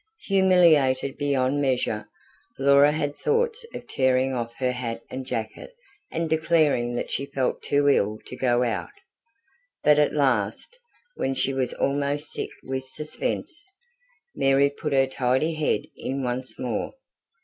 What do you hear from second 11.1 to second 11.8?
when she was